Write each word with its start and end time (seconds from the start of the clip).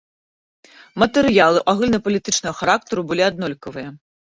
Матэрыялы 1.03 1.59
агульнапалітычнага 1.75 2.59
характару 2.63 3.01
былі 3.13 3.23
аднолькавыя. 3.31 3.89